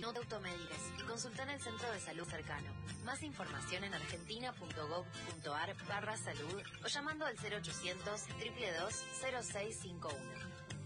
[0.00, 2.68] No te automediques consulta en el centro de salud cercano.
[3.04, 10.16] Más información en argentina.gov.ar barra salud o llamando al 0800 322 0651.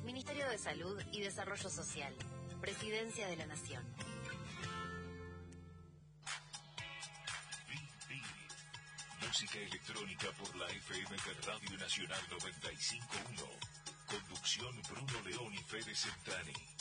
[0.04, 2.12] Ministerio de Salud y Desarrollo Social.
[2.60, 3.84] Presidencia de la Nación.
[9.26, 13.52] Música electrónica por la FM Radio Nacional 951.
[14.06, 16.73] Conducción Bruno León y Fede Centani.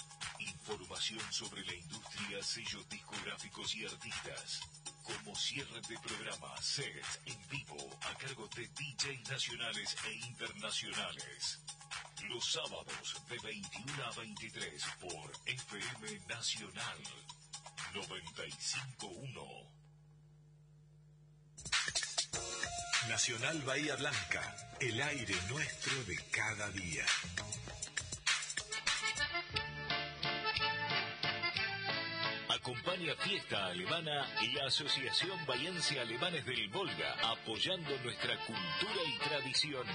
[0.63, 4.61] Información sobre la industria, sellos discográficos y artistas.
[5.03, 11.59] Como cierre de programa, set en vivo a cargo de DJs nacionales e internacionales.
[12.29, 16.97] Los sábados de 21 a 23 por FM Nacional
[17.93, 19.41] 951.
[23.09, 27.05] Nacional Bahía Blanca, el aire nuestro de cada día.
[32.63, 39.85] Acompaña Fiesta Alemana y Asociación Bahiense Alemanes del Volga, apoyando nuestra cultura y tradición.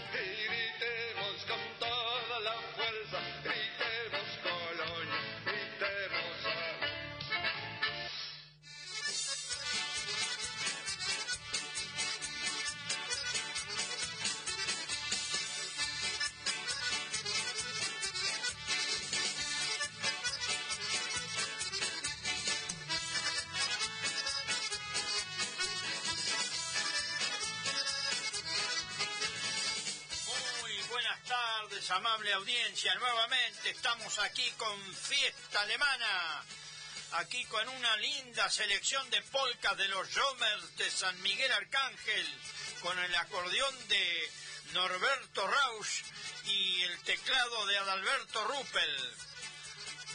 [32.38, 32.94] Audiencia.
[32.94, 36.44] Nuevamente estamos aquí con Fiesta Alemana.
[37.12, 42.26] Aquí con una linda selección de polcas de los Jomers de San Miguel Arcángel,
[42.80, 44.30] con el acordeón de
[44.72, 46.04] Norberto Rausch
[46.44, 49.14] y el teclado de Adalberto Ruppel.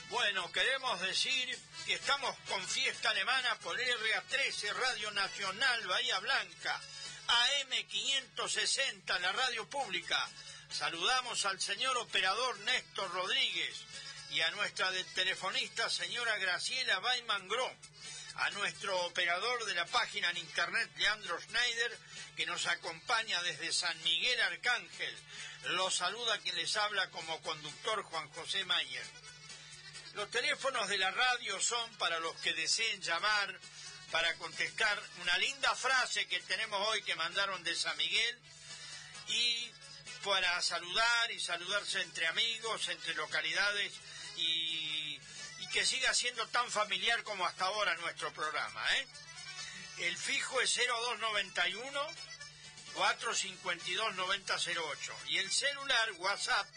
[0.09, 6.79] Bueno, queremos decir que estamos con Fiesta Alemana por RA13 Radio Nacional Bahía Blanca,
[7.27, 10.29] AM560, la radio pública.
[10.71, 13.75] Saludamos al señor operador Néstor Rodríguez
[14.31, 17.71] y a nuestra telefonista señora Graciela Baiman Gro,
[18.35, 21.99] a nuestro operador de la página en internet Leandro Schneider,
[22.35, 25.15] que nos acompaña desde San Miguel Arcángel.
[25.65, 29.05] Los saluda quien les habla como conductor Juan José Mayer.
[30.15, 33.59] Los teléfonos de la radio son para los que deseen llamar
[34.11, 38.39] para contestar una linda frase que tenemos hoy que mandaron de San Miguel
[39.27, 39.71] y
[40.23, 43.93] para saludar y saludarse entre amigos, entre localidades
[44.37, 45.19] y,
[45.71, 48.79] que siga siendo tan familiar como hasta ahora nuestro programa.
[48.95, 49.07] ¿eh?
[50.01, 51.99] El fijo es 0291
[52.93, 56.67] 452 9008 y el celular WhatsApp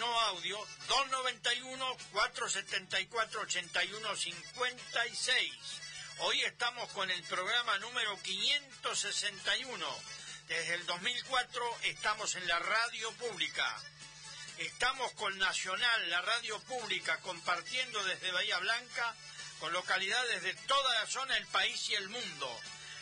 [0.00, 5.52] no audio 291 474 81 56.
[6.18, 9.86] Hoy estamos con el programa número 561.
[10.50, 13.80] Desde el 2004 estamos en la radio pública.
[14.58, 19.14] Estamos con Nacional, la radio pública, compartiendo desde Bahía Blanca
[19.60, 22.60] con localidades de toda la zona del país y el mundo.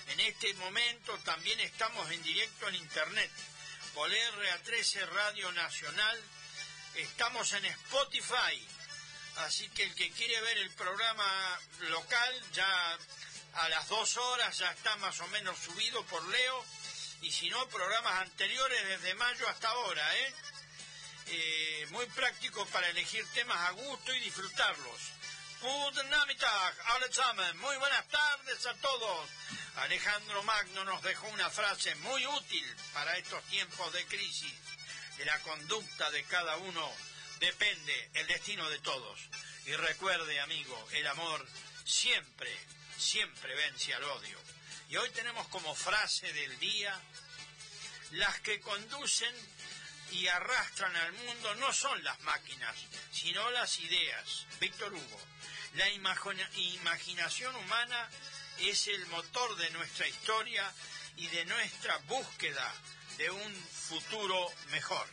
[0.08, 3.30] En este momento también estamos en directo en Internet
[3.94, 6.20] por RA13 Radio Nacional.
[6.96, 8.68] Estamos en Spotify.
[9.36, 12.98] Así que el que quiere ver el programa local ya
[13.54, 16.66] a las dos horas ya está más o menos subido por Leo.
[17.22, 20.34] Y si no, programas anteriores desde mayo hasta ahora, ¿eh?
[21.30, 25.00] Eh, muy práctico para elegir temas a gusto y disfrutarlos.
[25.60, 26.74] Guten Nachmittag.
[27.56, 29.28] Muy buenas tardes a todos.
[29.76, 32.64] Alejandro Magno nos dejó una frase muy útil
[32.94, 34.54] para estos tiempos de crisis.
[35.16, 36.92] De la conducta de cada uno
[37.40, 39.20] depende el destino de todos.
[39.66, 41.46] Y recuerde, amigo, el amor
[41.84, 42.56] siempre,
[42.96, 44.38] siempre vence al odio.
[44.88, 46.98] Y hoy tenemos como frase del día,
[48.12, 49.34] las que conducen
[50.12, 52.74] y arrastran al mundo no son las máquinas,
[53.12, 54.46] sino las ideas.
[54.60, 55.20] Víctor Hugo,
[55.74, 58.08] la imagina- imaginación humana
[58.60, 60.72] es el motor de nuestra historia
[61.16, 62.74] y de nuestra búsqueda
[63.18, 65.06] de un futuro mejor.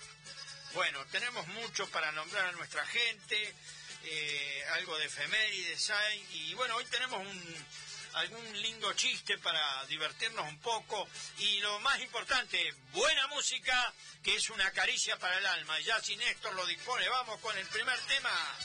[0.74, 3.56] Bueno, tenemos mucho para nombrar a nuestra gente,
[4.04, 7.66] eh, algo de efemérides hay, y bueno, hoy tenemos un,
[8.15, 11.07] algún lindo chiste para divertirnos un poco,
[11.38, 15.79] y lo más importante, buena música, que es una caricia para el alma.
[15.81, 18.57] Ya si Néstor lo dispone, vamos con el primer tema.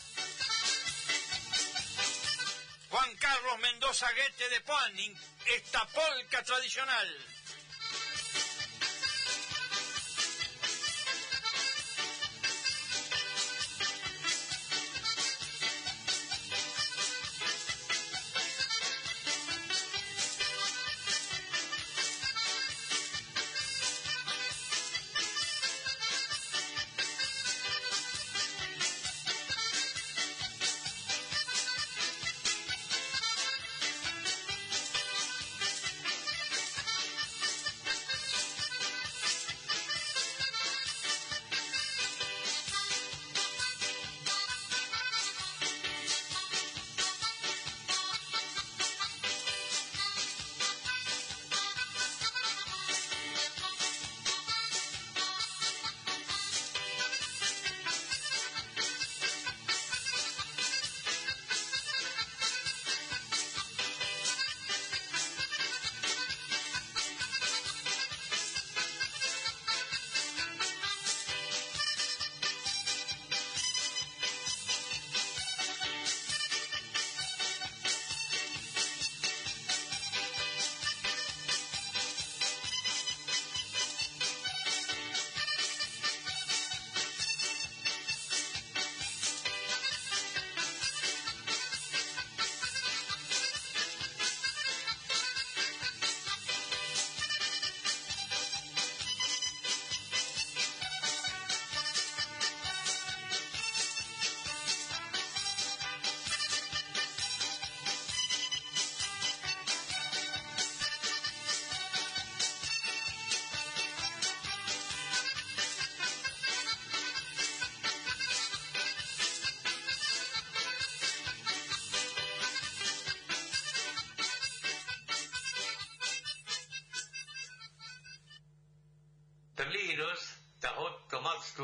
[2.90, 4.94] Juan Carlos Mendoza Guete de Puan,
[5.46, 7.26] esta polca tradicional.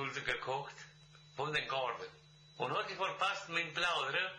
[0.05, 0.75] Gekocht
[1.35, 2.09] van den garden.
[2.59, 4.33] En had ik verpast mijn bladeren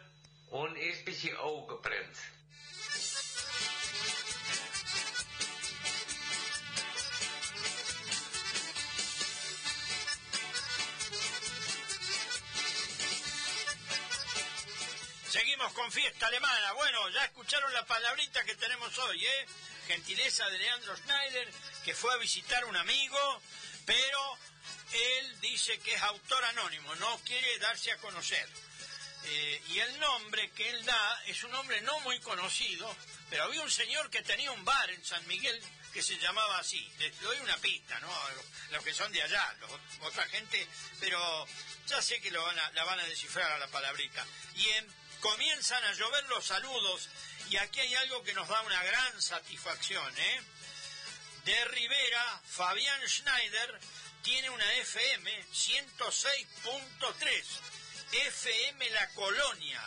[0.51, 2.18] en is beetje ooggeprint.
[15.30, 16.74] Seguimos con fiesta alemana.
[16.74, 19.48] Bueno, ya escucharon la palabrita que tenemos hoy, ¿eh?
[19.88, 21.51] Gentileza de Leandro Schneider,
[21.83, 23.42] que fue a visitar un amigo,
[23.86, 24.38] pero
[24.92, 28.48] él dice que es autor anónimo, no quiere darse a conocer.
[29.25, 32.95] Eh, y el nombre que él da es un nombre no muy conocido,
[33.30, 35.62] pero había un señor que tenía un bar en San Miguel
[35.94, 36.89] que se llamaba así.
[37.00, 38.13] Les doy una pista, ¿no?
[38.72, 39.56] Los que son de allá,
[40.01, 40.66] otra gente,
[41.00, 41.48] pero
[41.88, 44.25] ya sé que lo van a, la van a descifrar a la palabrita.
[44.56, 44.88] Y en
[45.19, 47.10] comienzan a llover los saludos
[47.50, 50.42] y aquí hay algo que nos da una gran satisfacción, ¿eh?
[51.45, 53.80] De Rivera, Fabián Schneider
[54.23, 57.43] tiene una FM 106.3,
[58.11, 59.81] FM La Colonia.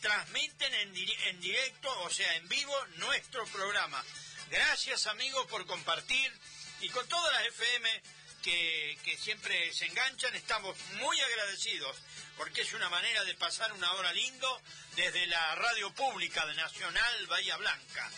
[0.00, 4.04] Transmiten en, en directo, o sea, en vivo, nuestro programa.
[4.50, 6.32] Gracias amigos por compartir
[6.80, 8.02] y con todas las FM
[8.42, 11.96] que, que, siempre se enganchan, estamos muy agradecidos
[12.36, 14.60] porque es una manera de pasar una hora lindo
[14.96, 18.10] desde la radio pública de Nacional Bahía Blanca.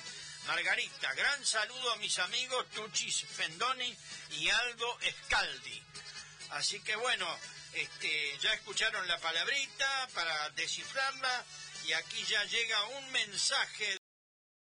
[0.46, 3.96] Margarita, gran saludo a mis amigos Tuchis Fendoni
[4.32, 5.82] y Aldo Escaldi.
[6.50, 7.26] Así que bueno,
[7.72, 11.44] este, ya escucharon la palabrita para descifrarla
[11.84, 13.98] y aquí ya llega un mensaje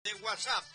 [0.03, 0.65] de WhatsApp.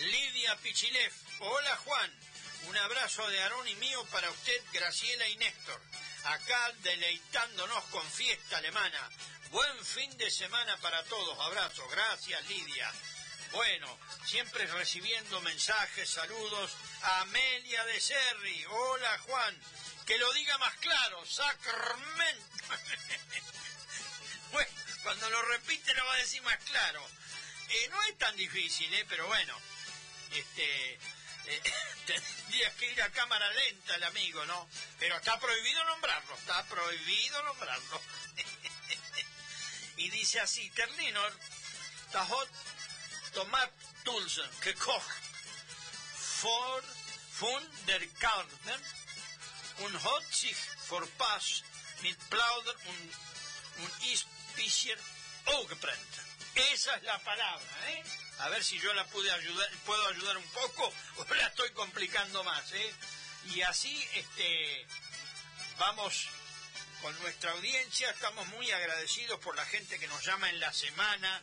[0.00, 2.20] Lidia Pichilef, hola Juan,
[2.68, 5.80] un abrazo de Aarón y mío para usted, Graciela y Néstor
[6.24, 9.10] acá deleitándonos con fiesta alemana.
[9.50, 11.38] Buen fin de semana para todos.
[11.40, 11.88] Abrazo.
[11.88, 12.92] Gracias, Lidia.
[13.52, 16.72] Bueno, siempre recibiendo mensajes, saludos.
[17.02, 18.64] Amelia de Serri.
[18.66, 19.58] Hola, Juan.
[20.06, 21.24] Que lo diga más claro.
[21.24, 22.44] Sacramento.
[24.52, 24.70] bueno,
[25.02, 27.06] cuando lo repite lo va a decir más claro.
[27.70, 29.06] Eh, no es tan difícil, ¿eh?
[29.08, 29.58] Pero bueno.
[30.32, 30.98] Este
[31.46, 31.62] eh,
[32.06, 34.68] tendrías que ir a cámara lenta el amigo, ¿no?
[34.98, 38.02] Pero está prohibido nombrarlo, está prohibido nombrarlo.
[39.96, 41.32] y dice así, Terlinor,
[42.12, 42.48] Tahot
[43.38, 43.70] Tomat
[44.04, 45.22] Tulsen, gekocht
[46.40, 46.82] vor
[47.30, 48.82] von der Garten
[49.78, 50.56] und hat sich
[50.88, 51.62] verpasst
[52.02, 53.12] mit Plauder und,
[53.82, 54.26] und ist
[54.56, 54.98] bisschen
[56.72, 58.02] Esa es la palabra, ¿eh?
[58.40, 62.42] a ver si yo la pude ayudar, puedo ayudar un poco o la estoy complicando
[62.42, 62.94] más, ¿eh?
[63.54, 64.84] Y así, este,
[65.78, 66.28] vamos
[67.02, 71.40] con nuestra audiencia, estamos muy agradecidos por la gente que nos llama en la semana.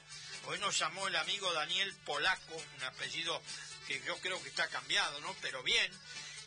[0.48, 3.42] Hoy nos llamó el amigo Daniel Polaco, un apellido
[3.88, 5.36] que yo creo que está cambiado, ¿no?
[5.42, 5.92] Pero bien.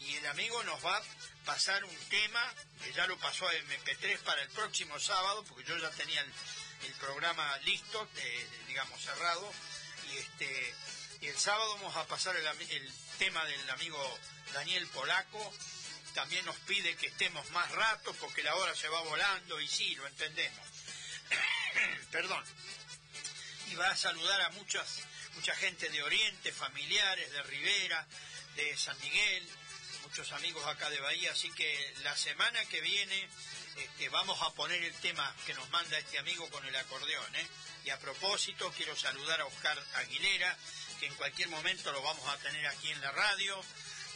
[0.01, 1.03] Y el amigo nos va a
[1.45, 5.77] pasar un tema, que ya lo pasó a MP3 para el próximo sábado, porque yo
[5.79, 6.33] ya tenía el,
[7.01, 9.53] programa listo, eh, digamos cerrado
[10.13, 10.75] y este
[11.23, 14.19] el sábado vamos a pasar el, tema del amigo
[14.53, 15.53] Daniel Polaco.
[16.15, 19.97] También nos pide que estemos más rato porque la hora se va volando y sí,
[19.97, 20.67] lo entendemos.
[22.13, 22.45] Perdón.
[23.71, 25.01] Y va a saludar a muchas,
[25.35, 28.07] mucha gente de Oriente, familiares de Rivera,
[28.57, 29.47] de San Miguel,
[30.03, 31.33] muchos amigos acá de Bahía.
[31.33, 33.29] Así que la semana que viene
[33.77, 37.37] este, vamos a poner el tema que nos manda este amigo con el acordeón.
[37.37, 37.47] ¿eh?
[37.85, 40.57] Y a propósito, quiero saludar a Oscar Aguilera,
[40.99, 43.63] que en cualquier momento lo vamos a tener aquí en la radio,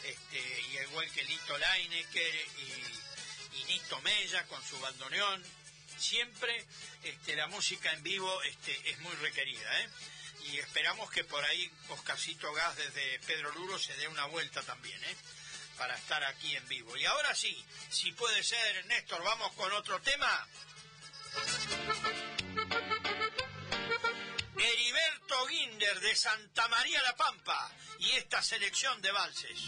[0.03, 5.62] este, y igual que Lito Leinecker y, y Nito Mella con su bandoneón.
[5.97, 6.65] Siempre
[7.03, 9.89] este, la música en vivo este, es muy requerida, ¿eh?
[10.51, 15.01] Y esperamos que por ahí Oscarcito Gas desde Pedro Luro se dé una vuelta también,
[15.03, 15.15] ¿eh?
[15.77, 16.95] Para estar aquí en vivo.
[16.97, 20.47] Y ahora sí, si puede ser, Néstor, vamos con otro tema.
[24.57, 29.59] Heriberto Guinder de Santa María La Pampa y esta selección de valses.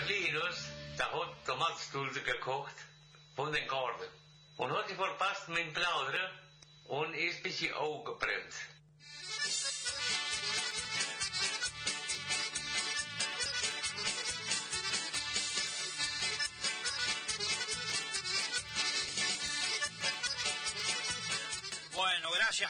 [0.00, 2.74] Linus, der hat Tomatstulze gekocht
[3.36, 4.04] von den Garten.
[4.56, 6.30] Und hat die verpasst mit dem Plaudern
[6.88, 8.12] und ist ein bisschen Auge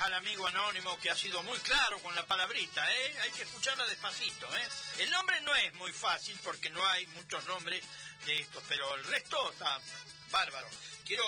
[0.01, 3.19] al amigo anónimo que ha sido muy claro con la palabrita, ¿eh?
[3.23, 4.69] Hay que escucharla despacito, ¿eh?
[4.99, 7.83] El nombre no es muy fácil porque no hay muchos nombres
[8.25, 9.81] de estos, pero el resto está
[10.31, 10.69] bárbaro.
[11.05, 11.25] Quiero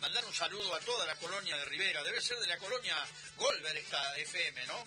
[0.00, 2.96] mandar un saludo a toda la colonia de Rivera, debe ser de la colonia
[3.36, 4.84] Golver esta FM, ¿no?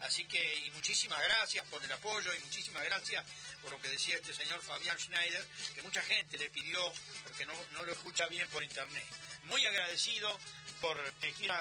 [0.00, 3.24] Así que, y muchísimas gracias por el apoyo y muchísimas gracias
[3.62, 6.92] por lo que decía este señor Fabián Schneider, que mucha gente le pidió,
[7.24, 9.06] porque no lo escucha bien por internet.
[9.48, 10.38] Muy agradecido
[10.80, 10.96] por,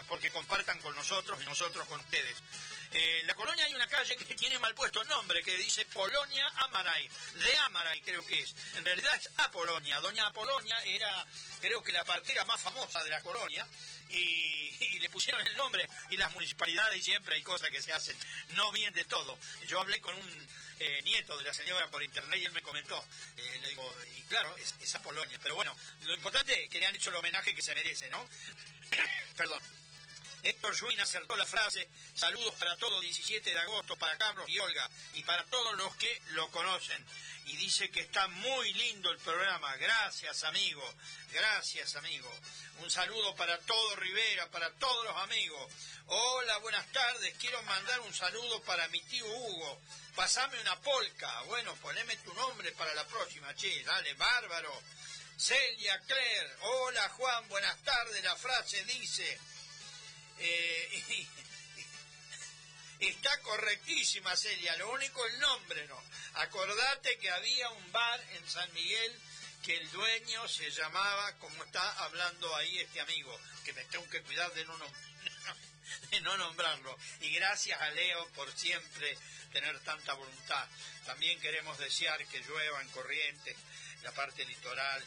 [0.08, 2.36] porque compartan con nosotros y nosotros con ustedes.
[2.96, 5.84] Eh, en la colonia hay una calle que tiene mal puesto el nombre, que dice
[5.86, 8.56] Polonia Amaray, de Amaray creo que es.
[8.76, 10.00] En realidad es Apolonia.
[10.00, 11.26] Doña Apolonia era,
[11.60, 13.68] creo que la partera más famosa de la colonia,
[14.10, 18.16] y, le pusieron el nombre, y las municipalidades siempre hay cosas que se hacen
[18.52, 19.38] no bien de todo.
[19.68, 20.48] Yo hablé con un
[20.80, 23.04] eh, nieto de la señora por internet y él me comentó,
[23.36, 26.86] eh, le digo, y claro, es, es Apolonia, pero bueno, lo importante es que le
[26.86, 28.26] han hecho el homenaje que se merece, ¿no?
[29.36, 29.62] Perdón.
[30.46, 34.88] Héctor Schwinn acertó la frase, saludos para todo 17 de agosto, para Carlos y Olga,
[35.16, 37.04] y para todos los que lo conocen.
[37.48, 39.76] Y dice que está muy lindo el programa.
[39.78, 40.84] Gracias, amigo.
[41.32, 42.32] Gracias, amigo.
[42.84, 45.74] Un saludo para todo Rivera, para todos los amigos.
[46.08, 47.34] Hola, buenas tardes.
[47.40, 49.82] Quiero mandar un saludo para mi tío Hugo.
[50.16, 51.42] Pasame una polca.
[51.48, 53.84] Bueno, poneme tu nombre para la próxima, che.
[53.84, 54.80] Dale, bárbaro.
[55.38, 56.56] Celia Claire.
[56.62, 57.50] Hola, Juan.
[57.50, 58.24] Buenas tardes.
[58.24, 59.40] La frase dice...
[60.40, 61.28] Eh,
[63.00, 66.02] está correctísima, Celia, lo único el nombre no.
[66.36, 69.20] Acordate que había un bar en San Miguel
[69.66, 74.22] que el dueño se llamaba, como está hablando ahí este amigo, que me tengo que
[74.22, 74.78] cuidar de no,
[76.12, 76.96] de no nombrarlo.
[77.22, 79.18] Y gracias a Leo por siempre
[79.52, 80.68] tener tanta voluntad.
[81.06, 83.56] También queremos desear que llueva en Corrientes,
[84.04, 85.04] la parte litoral,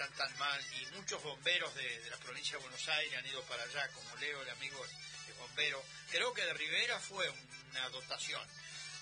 [0.00, 3.62] están tan mal, y muchos bomberos de, la provincia de Buenos Aires han ido para
[3.64, 4.82] allá, como Leo, el amigo
[5.26, 5.84] de bombero.
[6.10, 7.28] Creo que de Rivera fue
[7.70, 8.42] una dotación.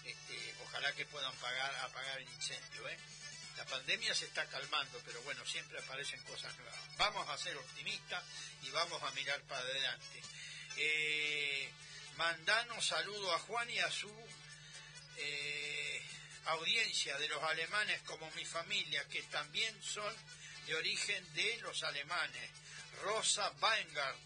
[0.04, 2.88] Este, ojalá que puedan pagar, apagar el incendio.
[2.88, 2.98] ¿eh?
[3.58, 6.80] La pandemia se está calmando, pero bueno, siempre aparecen cosas nuevas.
[6.96, 8.24] Vamos a ser optimistas
[8.62, 10.22] y vamos a mirar para adelante.
[10.78, 11.70] Eh,
[12.16, 14.12] mandanos saludo a Juan y a su
[15.16, 16.02] eh,
[16.46, 20.12] audiencia de los alemanes como mi familia, que también son
[20.68, 22.50] de origen de los alemanes.
[23.02, 24.18] Rosa Weingart,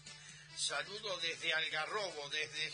[0.57, 2.73] saludo desde Algarrobo, desde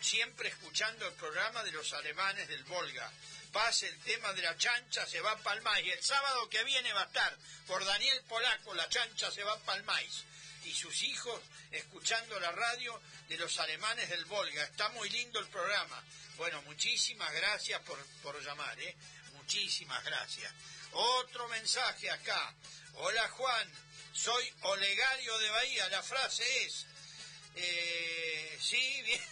[0.00, 3.10] siempre escuchando el programa de los alemanes del Volga.
[3.52, 7.02] Pase el tema de la chancha, se va para el el sábado que viene va
[7.02, 7.36] a estar
[7.66, 10.24] por Daniel Polaco, la chancha se va para el maíz.
[10.64, 14.64] Y sus hijos escuchando la radio de los alemanes del Volga.
[14.64, 16.02] Está muy lindo el programa.
[16.36, 18.96] Bueno, muchísimas gracias por, por llamar, ¿eh?
[19.34, 20.52] Muchísimas gracias.
[20.92, 22.54] Otro mensaje acá.
[22.94, 23.72] Hola Juan,
[24.12, 25.88] soy Olegario de Bahía.
[25.88, 26.86] La frase es,
[27.56, 29.22] eh, sí, bien.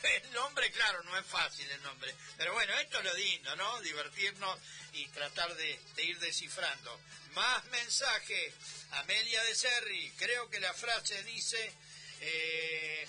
[0.00, 2.14] El nombre, claro, no es fácil el nombre.
[2.36, 3.80] Pero bueno, esto es lo lindo, ¿no?
[3.80, 4.58] Divertirnos
[4.92, 7.00] y tratar de, ir descifrando.
[7.34, 8.54] Más mensajes.
[8.92, 11.72] Amelia de Serri, creo que la frase dice,
[12.20, 13.08] eh,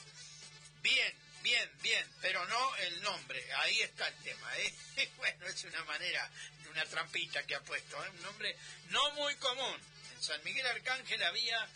[0.81, 3.45] bien, bien, bien, pero no el nombre.
[3.55, 4.73] Ahí está el tema, ¿eh?
[5.17, 6.29] Bueno, es una manera,
[6.69, 8.09] una trampita que ha puesto, ¿eh?
[8.09, 8.55] Un nombre
[8.89, 9.79] no muy común.
[10.15, 11.67] En San Miguel Arcángel había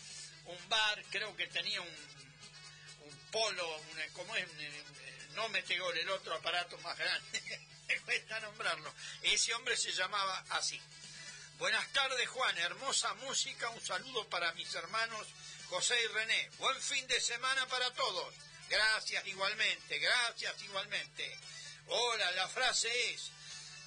[0.46, 4.44] un bar, creo que tenía un, un polo, una, ¿cómo es?
[4.58, 4.84] Eh,
[5.34, 7.60] no metegol, el otro aparato más grande.
[8.04, 8.92] Cuesta nombrarlo.
[9.22, 10.80] Ese hombre se llamaba así.
[11.58, 12.56] Buenas tardes, Juan.
[12.58, 13.68] Hermosa música.
[13.70, 15.26] Un saludo para mis hermanos
[15.68, 16.50] José y René.
[16.58, 18.34] Buen fin de semana para todos.
[18.68, 19.98] Gracias igualmente.
[19.98, 21.38] Gracias igualmente.
[21.88, 23.30] Hola, la frase es.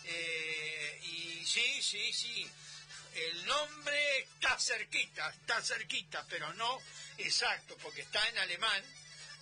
[0.06, 2.50] eh, y sí, sí, sí.
[3.16, 6.80] El nombre está cerquita, está cerquita, pero no
[7.18, 8.84] exacto, porque está en alemán.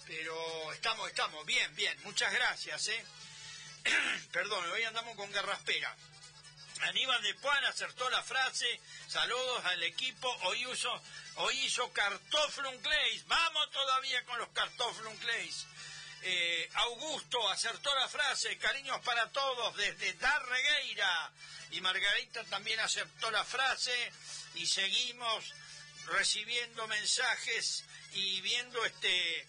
[0.08, 1.98] Pero estamos, estamos, bien, bien.
[2.04, 3.06] Muchas gracias, ¿eh?
[4.32, 5.96] Perdón, hoy andamos con garraspera.
[6.82, 11.02] Aníbal de Puan acertó la frase, saludos al equipo, hoy, uso,
[11.36, 15.66] hoy hizo Kartoffelunkleis, vamos todavía con los Kartoffelunkleis.
[16.24, 21.32] Eh, Augusto acertó la frase, cariños para todos desde Darregueira.
[21.72, 24.12] Y Margarita también aceptó la frase
[24.56, 25.54] y seguimos
[26.08, 29.48] recibiendo mensajes y viendo este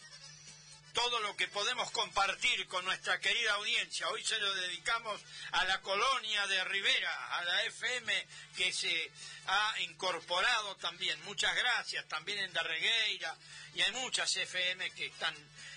[0.97, 4.09] todo lo que podemos compartir con nuestra querida audiencia.
[4.09, 5.21] Hoy se lo dedicamos
[5.53, 9.13] a la colonia de Rivera, a la FM que se
[9.47, 11.23] ha incorporado también.
[11.25, 13.37] Muchas gracias, también en Darregueira
[13.75, 15.35] y hay muchas FM que están,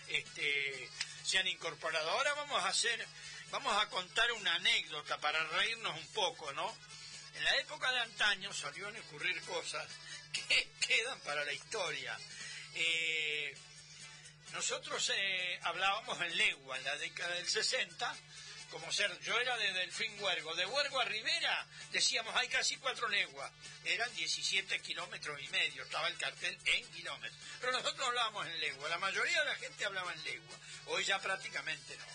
[0.08, 0.90] este,
[1.26, 2.10] se han incorporado.
[2.12, 3.06] Ahora vamos a hacer,
[3.52, 6.74] vamos a contar una anécdota para reírnos un poco, ¿no?
[7.36, 9.86] En la época de antaño solían ocurrir cosas
[10.32, 12.18] que quedan para la historia.
[12.74, 13.54] Eh,
[14.54, 18.16] nosotros eh, hablábamos en legua en la década del 60,
[18.72, 23.08] como ser, yo era de Delfín Huergo, de Huergo a Rivera decíamos hay casi cuatro
[23.08, 23.52] leguas,
[23.84, 28.90] eran 17 kilómetros y medio, estaba el cartel en kilómetros, pero nosotros hablábamos en legua,
[28.90, 30.58] la mayoría de la gente hablaba en legua,
[30.88, 32.06] hoy ya prácticamente no.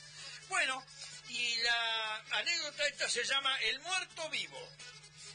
[0.48, 0.84] Bueno,
[1.28, 4.68] y la anécdota esta se llama El muerto vivo.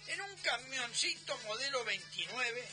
[0.07, 2.67] En un camioncito modelo 29,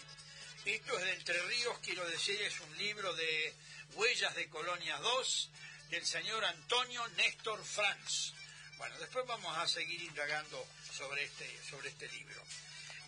[0.67, 3.55] esto es de Entre Ríos, quiero decir, es un libro de
[3.95, 5.51] Huellas de Colonia 2
[5.91, 8.33] del señor Antonio Néstor Franz.
[8.77, 12.43] Bueno, después vamos a seguir indagando sobre este, sobre este libro.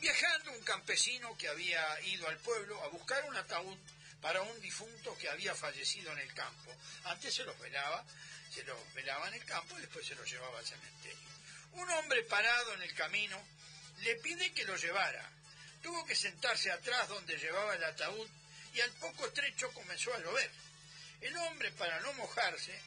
[0.01, 3.77] Viajando un campesino que había ido al pueblo a buscar un ataúd
[4.21, 6.75] para un difunto que había fallecido en el campo.
[7.05, 8.05] Antes se los velaba,
[8.53, 11.29] se los velaba en el campo y después se los llevaba al cementerio.
[11.73, 13.43] Un hombre parado en el camino
[14.01, 15.31] le pide que lo llevara.
[15.83, 18.29] Tuvo que sentarse atrás donde llevaba el ataúd
[18.75, 20.51] y al poco trecho comenzó a llover.
[21.21, 22.79] El hombre, para no mojarse,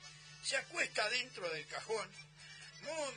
[0.44, 2.10] se acuesta dentro del cajón,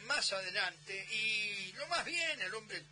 [0.06, 2.82] más adelante, y lo más bien, el hombre,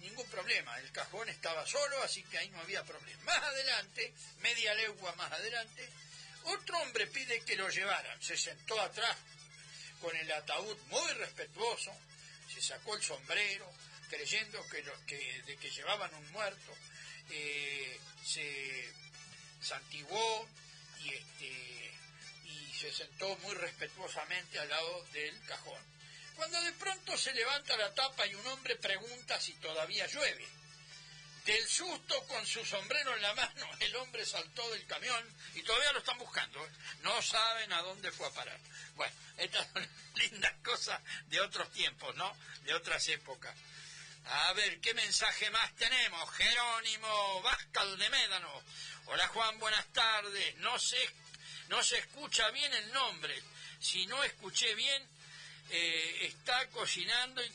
[0.00, 3.22] ningún problema, el cajón estaba solo, así que ahí no había problema.
[3.24, 5.88] Más adelante, media legua más adelante,
[6.44, 9.16] otro hombre pide que lo llevaran, se sentó atrás
[10.00, 11.92] con el ataúd muy respetuoso,
[12.52, 13.72] se sacó el sombrero,
[14.08, 16.76] creyendo que, de que llevaban un muerto,
[17.30, 18.92] eh, se
[19.60, 20.48] santiguó,
[21.00, 21.92] y, este,
[22.44, 25.80] y se sentó muy respetuosamente al lado del cajón.
[26.36, 30.46] Cuando de pronto se levanta la tapa y un hombre pregunta si todavía llueve.
[31.46, 35.92] Del susto con su sombrero en la mano, el hombre saltó del camión y todavía
[35.92, 36.64] lo están buscando.
[36.64, 36.70] ¿eh?
[37.02, 38.58] No saben a dónde fue a parar.
[38.96, 42.36] Bueno, estas son lindas cosas de otros tiempos, ¿no?
[42.64, 43.56] De otras épocas.
[44.28, 46.28] A ver, ¿qué mensaje más tenemos?
[46.32, 48.62] Jerónimo Vázquez de Médano.
[49.06, 50.56] Hola Juan, buenas tardes.
[50.56, 50.98] No se,
[51.68, 53.40] no se escucha bien el nombre.
[53.78, 55.00] Si no escuché bien,
[55.70, 57.40] eh, está cocinando.
[57.44, 57.52] Y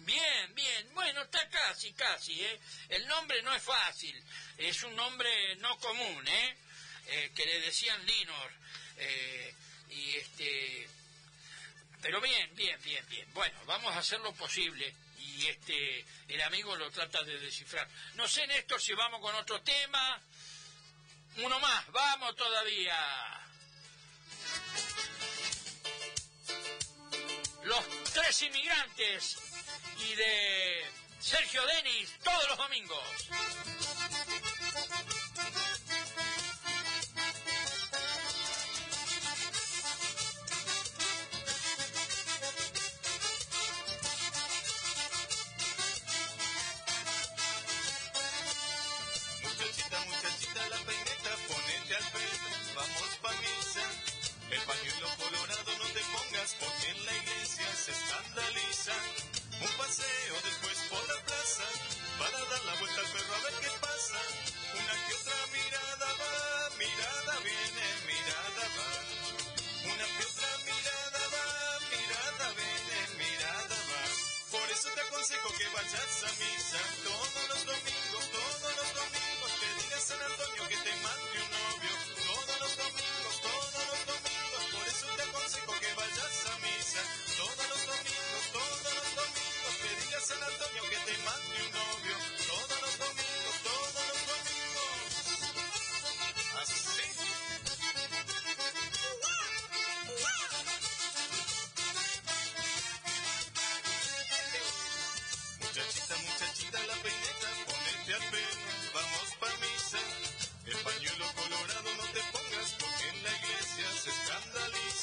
[0.00, 0.94] bien, bien.
[0.94, 2.38] Bueno, está casi, casi.
[2.44, 2.60] ¿eh?
[2.90, 4.22] El nombre no es fácil.
[4.58, 6.56] Es un nombre no común, ¿eh?
[7.06, 8.52] eh que le decían Linor.
[8.98, 9.54] Eh,
[9.88, 10.86] y este.
[12.02, 13.32] Pero bien, bien, bien, bien.
[13.32, 14.94] Bueno, vamos a hacer lo posible
[15.36, 17.88] y este el amigo lo trata de descifrar.
[18.14, 20.20] No sé, Néstor, si vamos con otro tema.
[21.38, 22.96] Uno más, vamos todavía.
[27.64, 29.38] Los tres inmigrantes
[29.98, 30.84] y de
[31.18, 33.28] Sergio Denis todos los domingos.
[57.84, 58.96] Se escandaliza.
[59.60, 61.66] Un paseo después por la plaza
[62.18, 64.20] para dar la vuelta al perro a ver qué pasa.
[64.80, 66.34] Una que otra mirada va,
[66.80, 68.90] mirada viene, mirada va.
[69.92, 71.46] Una que otra mirada va,
[71.92, 74.02] mirada viene, mirada va.
[74.48, 79.50] Por eso te aconsejo que vayas a misa todos los domingos, todos los domingos.
[79.60, 81.92] Que digas San Antonio que te mande un novio
[82.32, 83.13] todos los domingos,
[85.44, 85.94] eso te aconsejo que
[87.36, 92.16] todos los domingos, todos los domingos, que digas San Antonio que te mande un novio,
[92.48, 93.43] todos los domingos,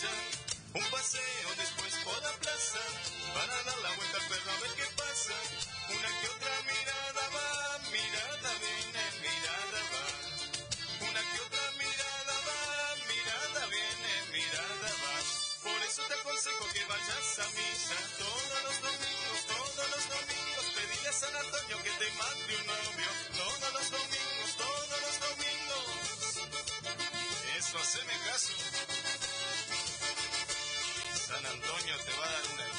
[0.02, 0.08] escandaliza.
[0.74, 2.80] Un paseo después por la plaza
[3.34, 3.91] para dar la
[31.32, 32.71] San Antonio te va a dar un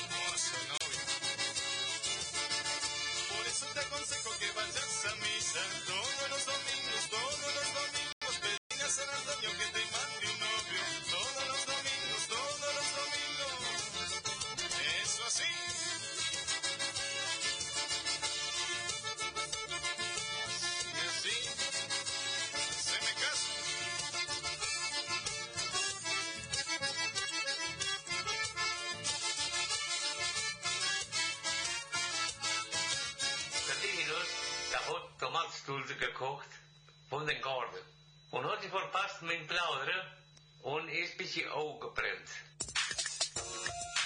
[35.81, 36.49] Gekocht.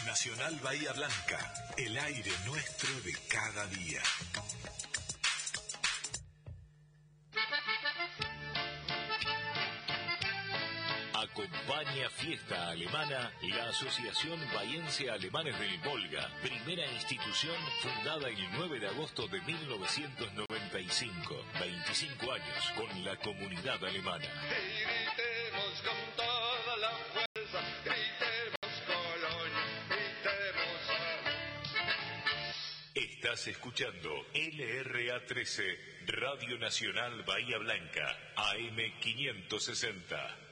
[0.06, 4.00] Nacional Bahía Blanca, el aire nuestro de cada día.
[12.10, 19.26] Fiesta Alemana la Asociación Bahiense Alemanes del Volga, primera institución fundada el 9 de agosto
[19.28, 21.44] de 1995.
[21.58, 24.26] 25 años con la comunidad alemana.
[24.48, 30.80] Gritemos con toda la fuerza, gritemos Colonia, gritemos
[32.94, 40.45] Estás escuchando LRA 13, Radio Nacional Bahía Blanca, AM 560.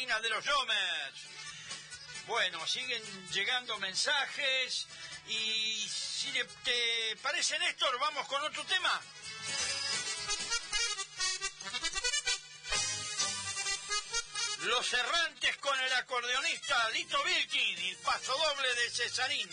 [0.00, 1.20] De los Jomers.
[2.26, 4.86] Bueno, siguen llegando mensajes
[5.28, 6.32] y si
[6.64, 9.00] te parece Néstor, vamos con otro tema.
[14.62, 19.50] Los errantes con el acordeonista Lito Vilkin y el paso doble de Cesarín.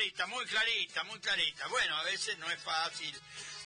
[0.00, 1.66] Muy clarita, muy clarita.
[1.68, 3.14] Bueno, a veces no es fácil.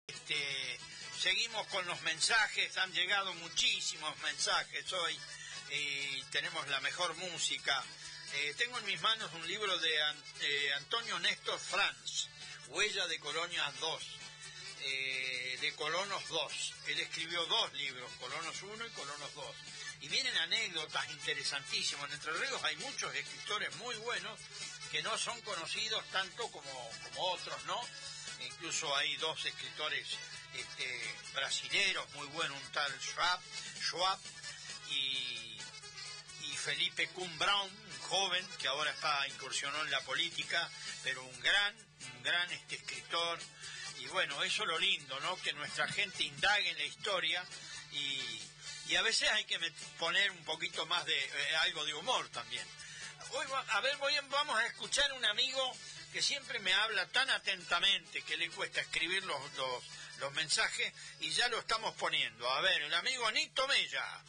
[0.09, 0.81] Este,
[1.21, 5.17] seguimos con los mensajes, han llegado muchísimos mensajes hoy
[5.71, 7.83] y tenemos la mejor música.
[8.35, 10.25] Eh, tengo en mis manos un libro de An-
[10.79, 12.29] Antonio Néstor Franz,
[12.69, 14.03] Huella de Colonias 2,
[14.81, 16.75] eh, de Colonos 2.
[16.89, 19.57] Él escribió dos libros, Colonos 1 y Colonos 2.
[20.01, 22.09] Y vienen anécdotas interesantísimas.
[22.11, 24.39] En Entre Ríos hay muchos escritores muy buenos
[24.91, 27.81] que no son conocidos tanto como, otros, ¿no?
[28.41, 30.07] Incluso hay dos escritores
[30.55, 31.15] este,
[32.15, 33.41] muy buenos, un tal Schwab,
[34.91, 35.59] y,
[36.57, 40.69] Felipe Kuhn Brown, un joven que ahora está incursionó en la política,
[41.05, 41.77] pero un gran,
[42.17, 43.39] un gran este, escritor.
[44.01, 45.41] Y bueno, eso es lo lindo, ¿no?
[45.43, 47.45] Que nuestra gente indague en la historia
[47.93, 48.41] y,
[48.89, 49.61] y a veces hay que
[49.99, 52.67] poner un poquito más de eh, algo de humor también.
[53.37, 55.73] Hoy, va- a ver, voy vamos a escuchar un amigo
[56.13, 59.85] que siempre me habla tan atentamente que le cuesta escribir los, los,
[60.19, 62.49] los mensajes y ya lo estamos poniendo.
[62.51, 64.23] A ver, el amigo Nito Mella.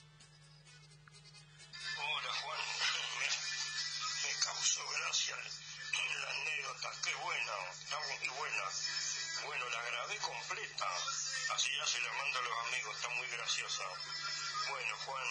[1.98, 2.60] Hola Juan,
[3.20, 3.28] me,
[4.28, 8.64] me causó gracia la anécdota, qué buena, está muy buena.
[9.46, 10.88] Bueno, la grabé completa,
[11.54, 13.84] así ya se la mando a los amigos, está muy graciosa.
[14.70, 15.28] Bueno Juan,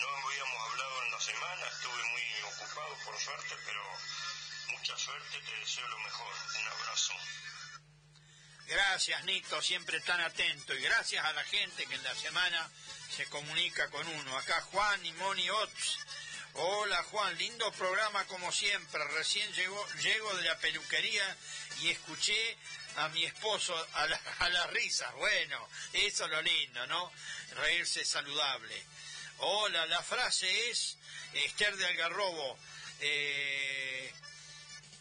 [0.00, 3.82] no habíamos hablado en la semana, estuve muy ocupado por suerte, pero
[4.68, 6.34] mucha suerte, te deseo lo mejor.
[6.60, 7.12] Un abrazo.
[8.66, 10.74] Gracias, Nito, siempre tan atento.
[10.74, 12.68] Y gracias a la gente que en la semana
[13.14, 14.36] se comunica con uno.
[14.38, 15.98] Acá Juan y Moni Ots.
[16.54, 19.04] Hola Juan, lindo programa como siempre.
[19.08, 21.36] Recién llegó, llego de la peluquería
[21.82, 22.56] y escuché
[22.96, 25.12] a mi esposo a, la- a las risas.
[25.14, 27.12] Bueno, eso es lo lindo, ¿no?
[27.56, 28.82] Reírse saludable.
[29.38, 30.96] Hola, la frase es
[31.34, 32.58] Esther de Algarrobo.
[33.00, 34.12] Eh,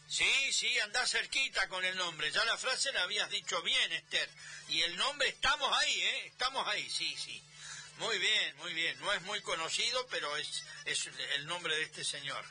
[0.08, 2.32] Sí, sí, anda cerquita con el nombre.
[2.32, 4.30] Ya la frase la habías dicho bien, Esther.
[4.70, 6.28] Y el nombre, estamos ahí, ¿eh?
[6.28, 7.44] Estamos ahí, sí, sí.
[7.98, 8.98] Muy bien, muy bien.
[9.02, 12.46] No es muy conocido, pero es, es el nombre de este señor.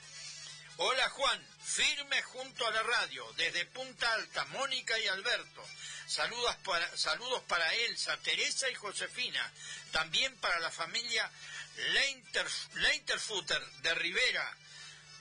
[0.76, 5.64] Hola Juan, firme junto a la radio, desde Punta Alta, Mónica y Alberto.
[6.06, 9.52] Saludos para, saludos para Elsa, Teresa y Josefina.
[9.92, 11.30] También para la familia
[11.92, 14.56] Leinter, Leinterfutter de Rivera.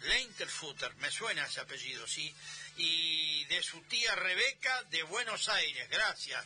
[0.02, 2.34] Leinterfutter, me suena ese apellido, sí.
[2.78, 6.44] Y de su tía Rebeca de Buenos Aires, gracias.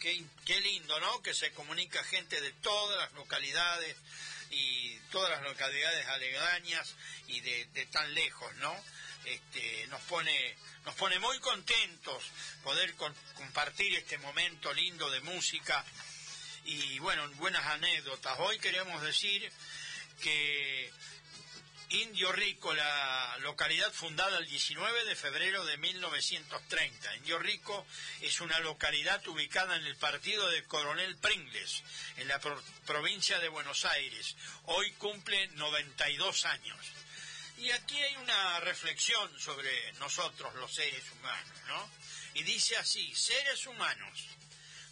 [0.00, 1.22] Qué, qué lindo, ¿no?
[1.22, 3.96] Que se comunica gente de todas las localidades
[4.50, 6.94] y todas las localidades aledañas
[7.26, 8.84] y de, de tan lejos, ¿no?
[9.24, 12.22] Este, nos pone nos pone muy contentos
[12.62, 15.84] poder con- compartir este momento lindo de música
[16.66, 18.38] y bueno, buenas anécdotas.
[18.40, 19.50] Hoy queremos decir
[20.22, 20.90] que
[21.90, 27.16] Indio Rico, la localidad fundada el 19 de febrero de 1930.
[27.16, 27.86] Indio Rico
[28.20, 31.82] es una localidad ubicada en el partido de Coronel Pringles,
[32.16, 34.36] en la pro- provincia de Buenos Aires.
[34.64, 36.78] Hoy cumple 92 años.
[37.58, 41.90] Y aquí hay una reflexión sobre nosotros los seres humanos, ¿no?
[42.34, 44.26] Y dice así, seres humanos,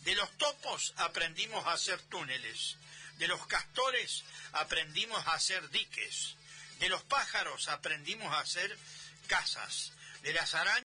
[0.04, 2.76] de los topos aprendimos a hacer túneles,
[3.18, 6.36] de los castores aprendimos a hacer diques,
[6.78, 8.76] de los pájaros aprendimos a hacer
[9.26, 10.84] casas, de las arañas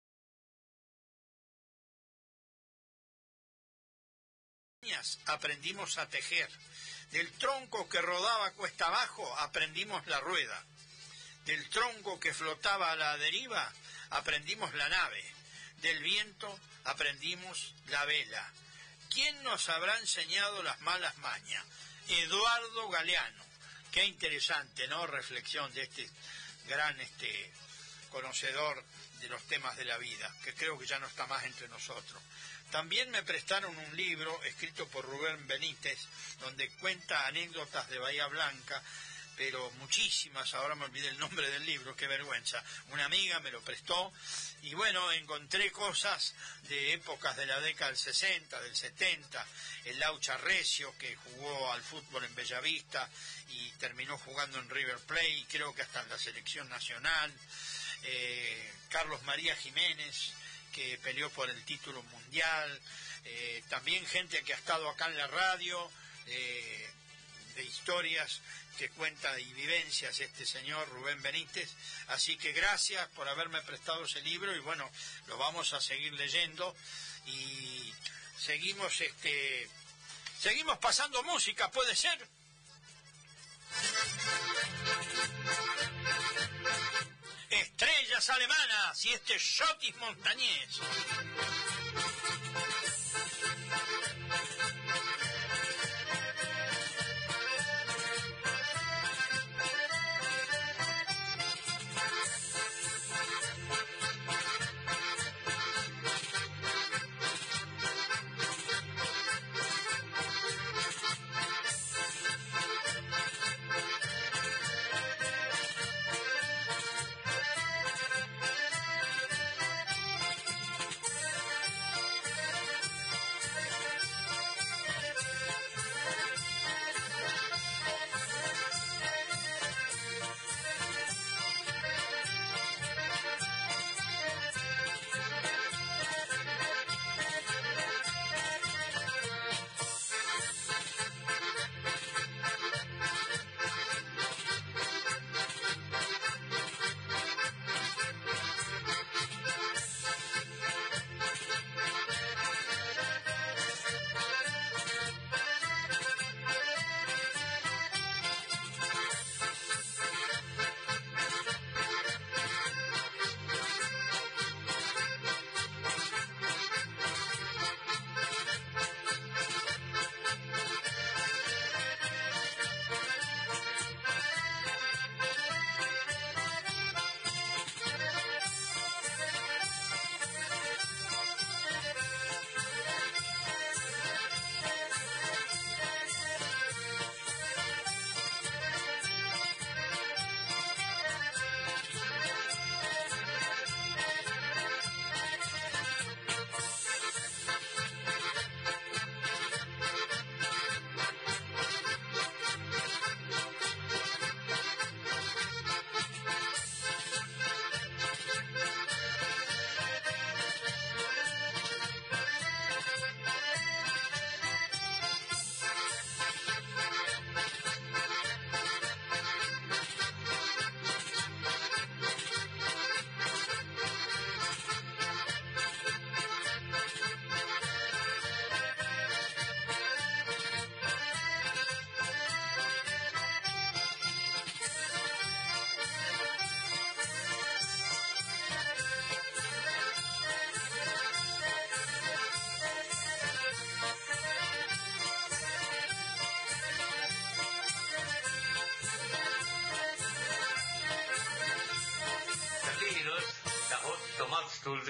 [5.27, 6.49] aprendimos a tejer,
[7.11, 10.65] del tronco que rodaba cuesta abajo aprendimos la rueda,
[11.45, 13.73] del tronco que flotaba a la deriva
[14.11, 15.25] aprendimos la nave,
[15.83, 18.53] del viento aprendimos la vela.
[19.11, 21.65] ¿Quién nos habrá enseñado las malas mañas?
[22.09, 23.45] Eduardo Galeano.
[23.93, 25.07] Qué interesante, ¿no?
[25.07, 26.09] Reflexión de este
[26.67, 27.51] gran este
[28.11, 28.83] conocedor
[29.21, 32.23] de los temas de la vida, que creo que ya no está más entre nosotros.
[32.71, 35.99] También me prestaron un libro escrito por Rubén Benítez,
[36.41, 38.83] donde cuenta anécdotas de Bahía Blanca,
[39.39, 42.63] pero muchísimas, ahora me olvidé el nombre del libro, qué vergüenza.
[42.91, 44.13] Una amiga me lo prestó
[44.63, 46.35] y bueno, encontré cosas
[46.69, 49.47] de épocas de la década del 60, del 70,
[49.85, 53.09] el Laucha Recio, que jugó al fútbol en Bellavista
[53.51, 57.33] y terminó jugando en River Plate, creo que hasta en la selección nacional,
[58.03, 60.33] eh, Carlos María Jiménez,
[60.73, 62.81] que peleó por el título mundial,
[63.25, 65.89] eh, también gente que ha estado acá en la radio,
[66.27, 66.91] eh,
[67.59, 68.41] de historias
[68.79, 71.69] que cuenta y vivencias este señor Rubén Benítez.
[72.07, 74.89] Así que gracias por haberme prestado ese libro y bueno,
[75.27, 76.75] lo vamos a seguir leyendo
[77.27, 77.93] y
[78.39, 79.69] seguimos este
[80.41, 82.29] seguimos pasando música, puede ser.
[87.51, 90.81] Estrellas alemanas y este shotis montañés.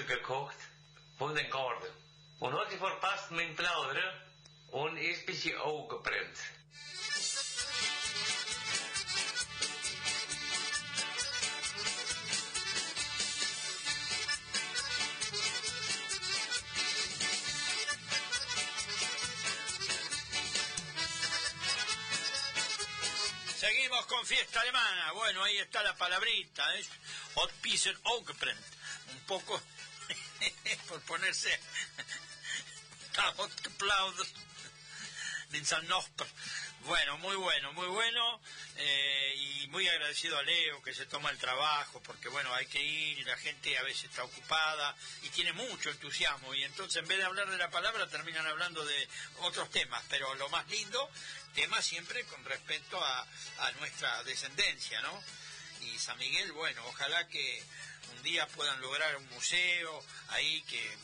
[0.09, 0.57] Gekocht
[1.17, 1.49] von den
[2.53, 4.21] hat sie verpasst mit dem Plaudern
[4.71, 6.37] und ist bis die Augen gebrannt.
[23.55, 25.11] Seguimos con fiesta alemana.
[25.11, 26.63] Bueno, ahí está la palabrita.
[26.77, 26.85] ¿eh?
[27.35, 28.65] Hot Pisen Oakbrand.
[29.11, 29.61] Un poco
[30.89, 31.49] por ponerse
[35.65, 36.27] Sannosper.
[36.85, 38.41] Bueno, muy bueno, muy bueno.
[38.77, 42.81] eh, y muy agradecido a Leo que se toma el trabajo, porque bueno, hay que
[42.81, 46.55] ir y la gente a veces está ocupada y tiene mucho entusiasmo.
[46.55, 49.07] Y entonces en vez de hablar de la palabra terminan hablando de
[49.41, 50.03] otros temas.
[50.09, 51.09] Pero lo más lindo,
[51.53, 53.27] tema siempre con respecto a,
[53.59, 55.23] a nuestra descendencia, ¿no?
[55.81, 57.63] Y San Miguel, bueno, ojalá que
[58.19, 60.97] un día puedan lograr un museo ahí que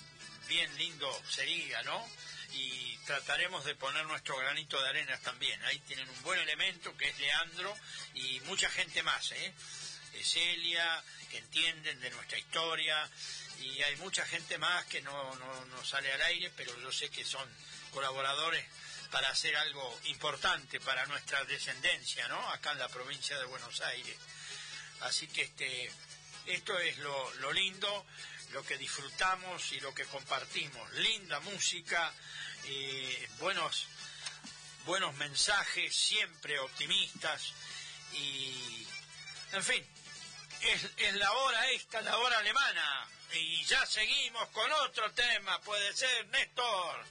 [0.49, 2.05] bien lindo sería, ¿no?
[2.51, 5.63] Y trataremos de poner nuestro granito de arena también.
[5.63, 7.73] Ahí tienen un buen elemento que es Leandro
[8.15, 9.31] y mucha gente más.
[9.31, 9.53] Eh,
[10.23, 13.09] Celia, que entienden de nuestra historia
[13.61, 17.09] y hay mucha gente más que no, no, no sale al aire, pero yo sé
[17.09, 17.47] que son
[17.91, 18.65] colaboradores
[19.09, 22.49] para hacer algo importante para nuestra descendencia, ¿no?
[22.49, 24.17] Acá en la provincia de Buenos Aires.
[25.01, 25.91] Así que este,
[26.47, 28.05] esto es lo, lo lindo,
[28.51, 30.91] lo que disfrutamos y lo que compartimos.
[30.93, 32.13] Linda música,
[32.65, 33.87] eh, buenos,
[34.85, 37.53] buenos mensajes, siempre optimistas
[38.13, 38.87] y,
[39.51, 39.85] en fin,
[40.61, 43.07] es, es la hora esta, la hora alemana.
[43.33, 47.05] Y ya seguimos con otro tema, puede ser, Néstor.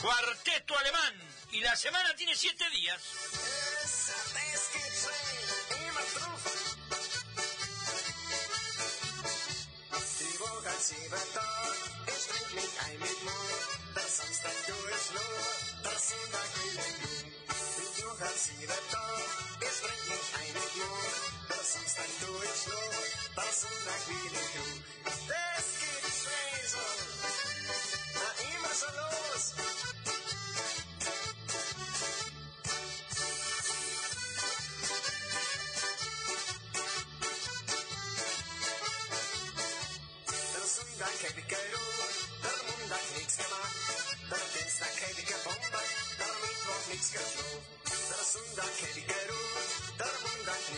[0.00, 1.33] Cuarteto alemán.
[1.54, 3.00] Y la semana tiene siete días.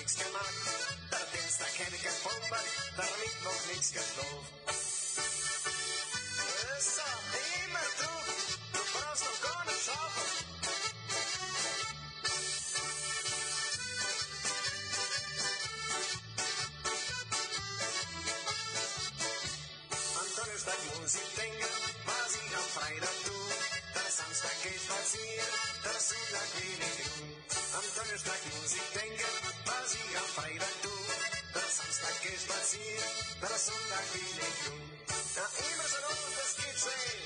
[0.06, 0.54] Nichts gemacht.
[1.10, 2.66] Der Dienstag hätte ich gebombert,
[2.96, 4.65] der Mittwoch nichts geflogen.
[32.36, 34.60] Geht spazieren, der Sonntag will ich.
[35.36, 37.16] Na, immer so los, das geht schnell.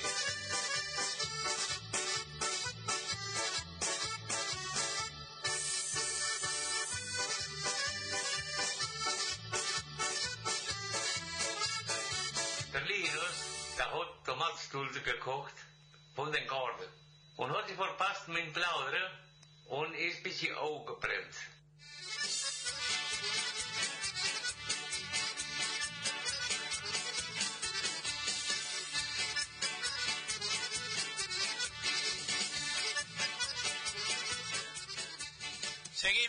[12.71, 13.37] Der Linus,
[13.77, 15.55] der hat Tomatstulze gekocht
[16.15, 16.87] von den Garten.
[17.35, 19.11] Und hat sie verpasst mit Plaudern
[19.67, 20.97] und ist bis die Augen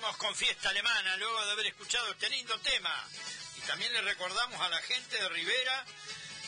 [0.02, 3.08] Seguimos con fiesta alemana luego de haber escuchado este lindo tema.
[3.56, 5.84] Y también le recordamos a la gente de Rivera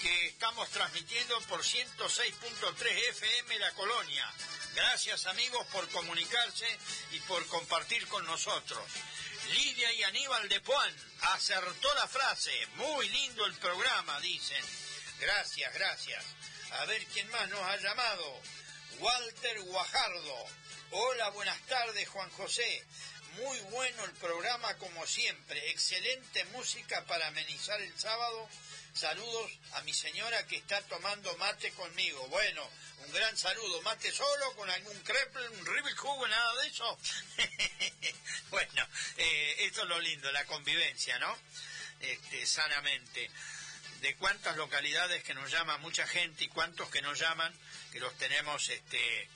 [0.03, 4.29] que estamos transmitiendo por 106.3 FM La Colonia.
[4.75, 6.67] Gracias amigos por comunicarse
[7.13, 8.83] y por compartir con nosotros.
[9.53, 12.67] Lidia y Aníbal de Puan acertó la frase.
[12.75, 14.65] Muy lindo el programa, dicen.
[15.21, 16.25] Gracias, gracias.
[16.73, 18.41] A ver quién más nos ha llamado.
[18.99, 20.47] Walter Guajardo.
[20.91, 22.85] Hola, buenas tardes, Juan José.
[23.37, 25.71] Muy bueno el programa como siempre.
[25.71, 28.49] Excelente música para amenizar el sábado.
[28.95, 32.29] Saludos a mi señora que está tomando mate conmigo.
[32.29, 32.69] Bueno,
[33.07, 33.83] un gran saludo.
[33.83, 34.55] ¿Mate solo?
[34.55, 36.99] ¿Con algún crepe, un jugo, nada de eso?
[38.51, 41.37] bueno, eh, esto es lo lindo, la convivencia, ¿no?
[42.01, 43.31] Este, sanamente.
[44.01, 47.53] De cuántas localidades que nos llama mucha gente y cuántos que nos llaman,
[47.91, 49.29] que los tenemos, este,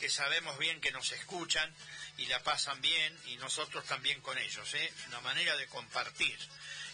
[0.00, 1.74] que sabemos bien que nos escuchan
[2.18, 4.92] y la pasan bien y nosotros también con ellos, ¿eh?
[5.08, 6.38] Una manera de compartir.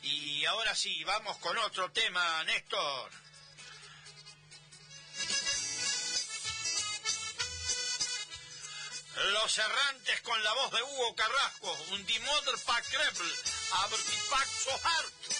[0.02, 3.10] Y ahora sí, vamos con otro tema, Néstor.
[9.32, 13.32] Los errantes con la voz de Hugo Carrasco, un Die Mutter Pack Krepel,
[13.84, 15.31] aber die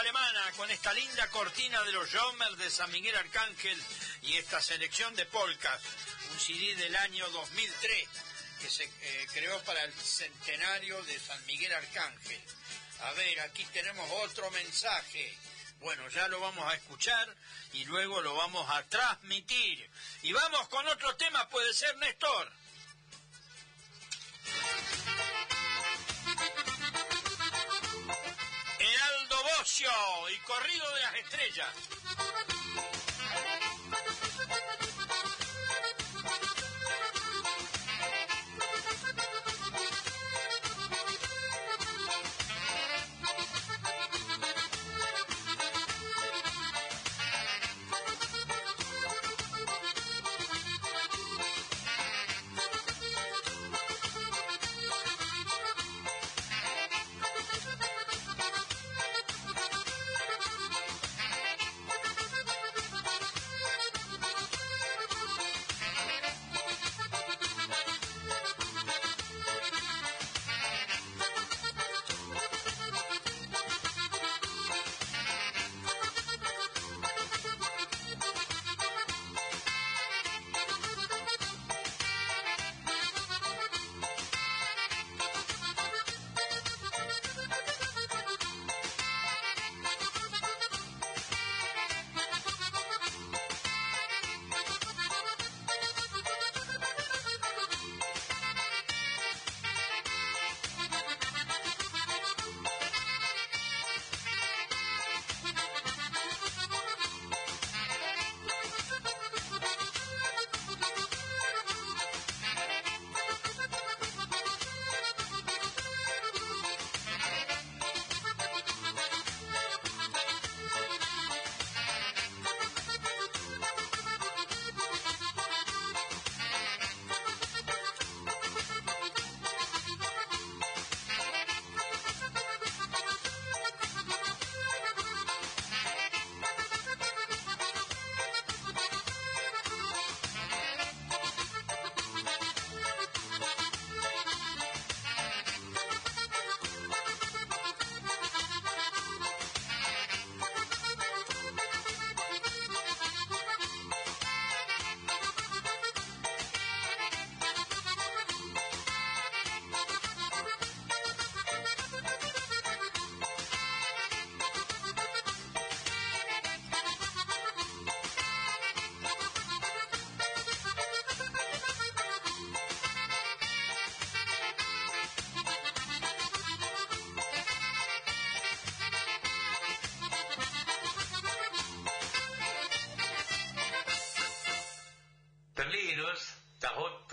[0.00, 3.78] Alemana, con esta linda cortina de los Jommers de San Miguel Arcángel
[4.22, 5.78] y esta selección de polcas,
[6.32, 8.08] un CD del año 2003
[8.62, 12.40] que se eh, creó para el centenario de San Miguel Arcángel.
[13.02, 15.36] A ver, aquí tenemos otro mensaje.
[15.80, 17.36] Bueno, ya lo vamos a escuchar
[17.74, 19.90] y luego lo vamos a transmitir.
[20.22, 22.50] Y vamos con otro tema, puede ser Néstor.
[29.82, 31.68] Y Corrido de las Estrellas.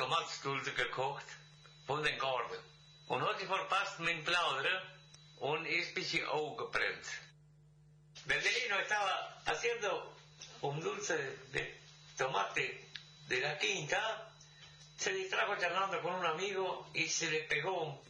[0.08, 1.26] Tomatstulde gekocht
[1.86, 2.58] von den Garten.
[3.08, 4.82] Und hat die verpasst mit Plaudern
[5.40, 6.24] und ist ein bisschen.
[8.26, 10.14] Der Linus estaba haciendo
[10.62, 11.18] un dulce
[11.52, 11.76] de
[12.18, 12.86] tomate
[13.28, 14.32] de la quinta,
[14.98, 18.07] se distrajo charlando con un amigo y se le pegó un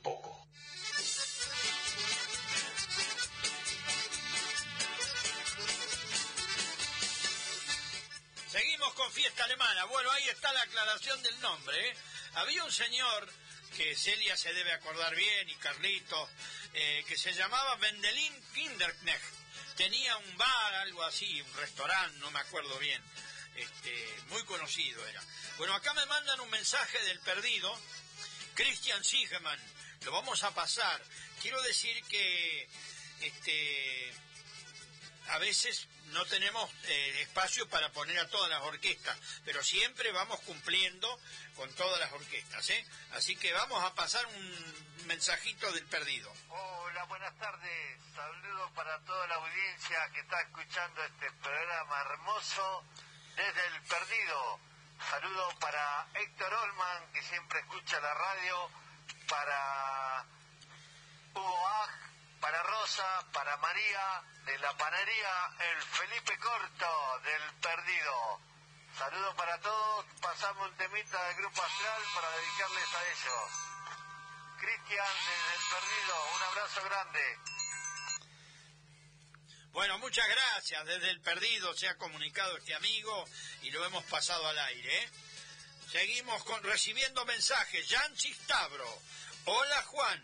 [9.85, 11.89] Bueno, ahí está la aclaración del nombre.
[11.89, 11.95] ¿eh?
[12.35, 13.29] Había un señor
[13.75, 16.29] que Celia se debe acordar bien y Carlito,
[16.73, 19.23] eh, que se llamaba Vendelin Kinderknecht.
[19.75, 23.01] Tenía un bar, algo así, un restaurante, no me acuerdo bien.
[23.55, 25.21] Este, muy conocido era.
[25.57, 27.79] Bueno, acá me mandan un mensaje del perdido,
[28.55, 29.59] Christian Sigeman.
[30.01, 31.03] Lo vamos a pasar.
[31.41, 32.67] Quiero decir que
[33.21, 34.13] este,
[35.27, 40.39] a veces no tenemos eh, espacio para poner a todas las orquestas, pero siempre vamos
[40.41, 41.19] cumpliendo
[41.55, 42.85] con todas las orquestas, ¿eh?
[43.11, 46.31] Así que vamos a pasar un mensajito del perdido.
[46.49, 47.99] Hola, buenas tardes.
[48.15, 52.83] Saludos para toda la audiencia que está escuchando este programa hermoso
[53.35, 54.59] desde el Perdido.
[55.09, 58.69] Saludos para Héctor Olman, que siempre escucha la radio,
[59.29, 60.25] para
[61.35, 62.06] Hugo Aj,
[62.39, 68.41] para Rosa, para María, de la panadería El Felipe Corto, del Perdido.
[68.97, 73.51] Saludos para todos, pasamos un temita del Grupo Astral para dedicarles a ellos.
[74.59, 77.39] Cristian, desde El Perdido, un abrazo grande.
[79.71, 80.85] Bueno, muchas gracias.
[80.87, 83.25] Desde el perdido se ha comunicado este amigo
[83.61, 85.03] y lo hemos pasado al aire.
[85.03, 85.09] ¿eh?
[85.91, 87.87] Seguimos con, recibiendo mensajes.
[87.87, 89.01] Jan Cistabro.
[89.45, 90.23] Hola Juan.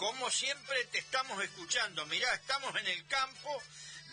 [0.00, 2.06] Como siempre te estamos escuchando.
[2.06, 3.62] Mirá, estamos en el campo,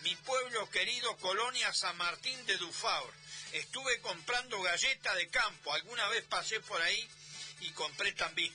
[0.02, 3.10] mi pueblo querido, Colonia San Martín de Dufaur.
[3.52, 5.72] Estuve comprando galleta de campo.
[5.72, 7.08] Alguna vez pasé por ahí
[7.60, 8.52] y compré también.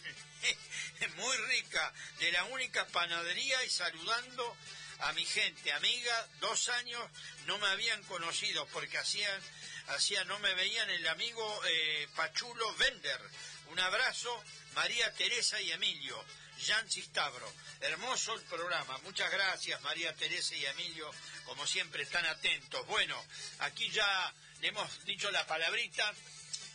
[1.16, 4.56] Muy rica, de la única panadería y saludando
[5.00, 7.02] a mi gente, amiga, dos años
[7.48, 9.42] no me habían conocido porque hacían,
[9.88, 13.22] hacía, no me veían el amigo eh, Pachulo Vender.
[13.70, 14.44] Un abrazo,
[14.76, 16.24] María Teresa y Emilio,
[16.60, 17.51] Yancy Stavro.
[17.82, 18.97] Hermoso el programa.
[18.99, 21.10] Muchas gracias, María Teresa y Emilio,
[21.45, 22.86] como siempre, están atentos.
[22.88, 23.16] Bueno,
[23.60, 26.14] aquí ya le hemos dicho la palabrita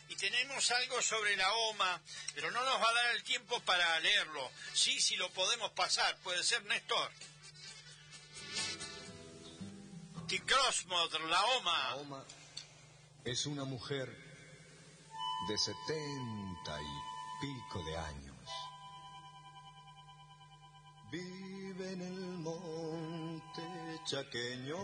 [0.09, 2.01] y tenemos algo sobre la OMA,
[2.35, 4.51] pero no nos va a dar el tiempo para leerlo.
[4.73, 7.11] Sí, sí lo podemos pasar, puede ser Néstor.
[10.27, 11.89] Ticrosmod, la OMA.
[11.89, 12.25] La OMA
[13.23, 14.07] es una mujer
[15.47, 16.48] de 70
[24.09, 24.81] chaqueño,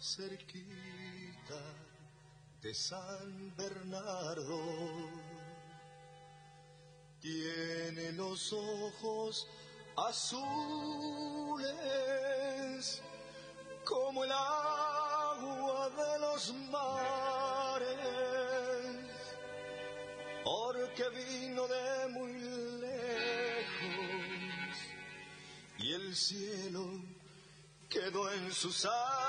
[0.00, 1.62] cerquita
[2.60, 4.58] de San Bernardo.
[7.20, 9.46] Tiene los ojos
[9.96, 10.42] azules
[13.84, 17.86] como el agua de los mares,
[20.42, 22.47] porque vino de muy
[26.08, 27.02] y el cielo
[27.90, 29.27] quedó en su sangre.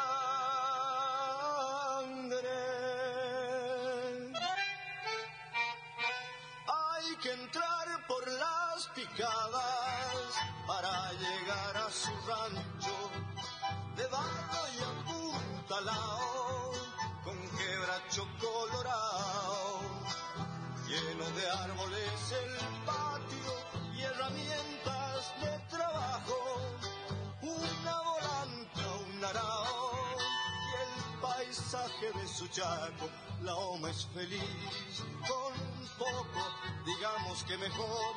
[32.52, 33.10] Chaco,
[33.44, 35.54] la oma es feliz, con
[35.98, 36.42] poco,
[36.86, 38.16] digamos que mejor,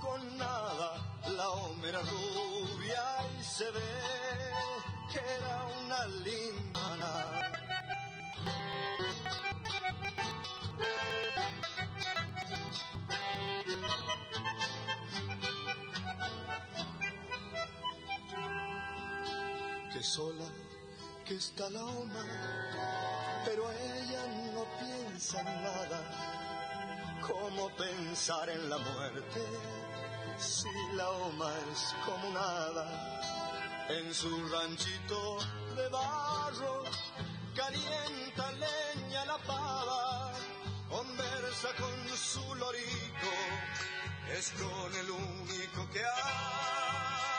[0.00, 3.04] con nada, la oma era rubia
[3.38, 3.80] y se ve
[5.12, 7.50] que era una linda.
[19.92, 20.69] Que sola
[21.30, 22.24] que está la oma,
[23.44, 24.22] pero ella
[24.52, 26.00] no piensa en nada.
[27.24, 29.40] ¿Cómo pensar en la muerte
[30.38, 32.84] si la oma es como nada?
[33.90, 35.38] En su ranchito
[35.76, 36.82] de barro
[37.54, 40.32] calienta leña la pava,
[40.88, 43.32] conversa con su lorito,
[44.36, 47.29] es con el único que habla.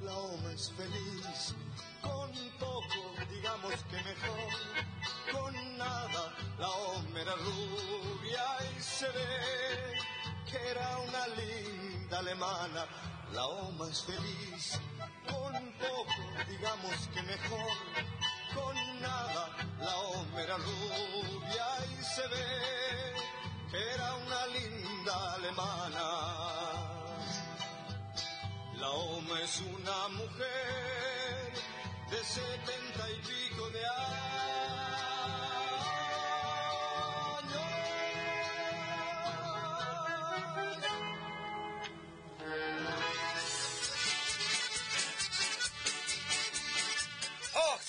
[0.00, 1.54] La oma es feliz,
[2.00, 4.52] con poco, digamos que mejor,
[5.32, 8.44] con nada, la oma rubia
[8.76, 9.92] y se ve
[10.50, 12.86] que era una linda alemana,
[13.32, 14.80] la oma es feliz,
[15.26, 17.76] con poco, digamos que mejor,
[18.54, 21.66] con nada, la oma rubia
[21.98, 23.12] y se ve
[23.70, 26.95] que era una linda alemana.
[28.78, 31.52] La OMA es una mujer
[32.10, 34.85] de setenta y pico de años.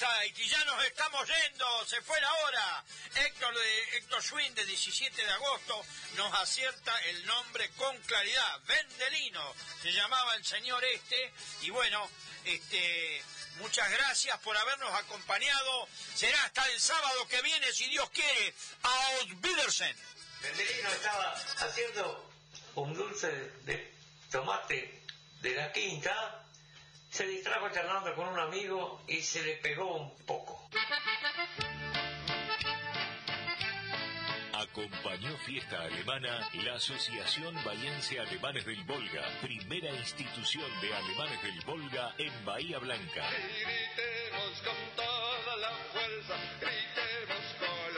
[0.07, 2.83] Offside, y ya nos estamos yendo, se fue la hora.
[3.15, 5.85] Héctor de Héctor Swing de 17 de agosto
[6.15, 8.61] nos acierta el nombre con claridad.
[8.67, 12.09] Vendelino se llamaba el señor este y bueno,
[12.45, 13.23] este
[13.59, 15.87] muchas gracias por habernos acompañado.
[16.15, 18.53] Será hasta el sábado que viene si Dios quiere.
[18.83, 19.09] A
[19.43, 19.95] Wiedersehen.
[20.41, 22.31] Vendelino estaba haciendo
[22.75, 23.27] un dulce
[23.63, 23.93] de
[24.31, 25.03] tomate
[25.41, 26.46] de la quinta,
[27.17, 30.69] se distrajo charlando con un amigo y se le pegó un poco.
[34.53, 42.13] Acompañó Fiesta Alemana la Asociación Bahiense Alemanes del Volga, primera institución de alemanes del Volga
[42.19, 43.25] en Bahía Blanca.
[43.31, 47.96] Gritemos con toda la fuerza, gritemos Colonia,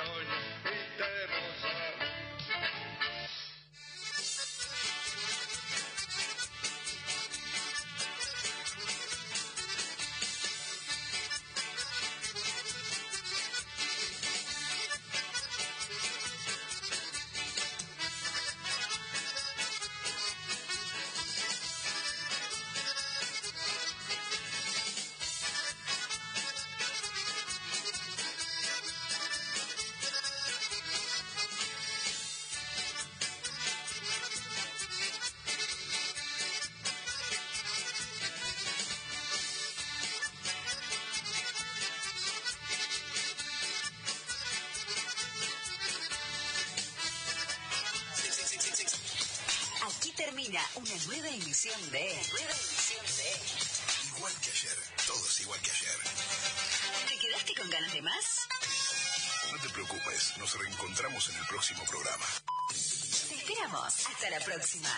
[61.28, 62.26] en el próximo programa.
[62.70, 64.08] Te esperamos.
[64.08, 64.90] Hasta la próxima.